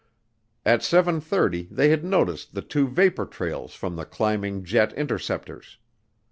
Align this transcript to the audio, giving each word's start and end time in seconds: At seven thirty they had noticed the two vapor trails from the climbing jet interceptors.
At 0.65 0.81
seven 0.81 1.21
thirty 1.21 1.67
they 1.69 1.89
had 1.89 2.03
noticed 2.03 2.55
the 2.55 2.63
two 2.63 2.87
vapor 2.87 3.27
trails 3.27 3.75
from 3.75 3.97
the 3.97 4.05
climbing 4.05 4.63
jet 4.63 4.93
interceptors. 4.93 5.77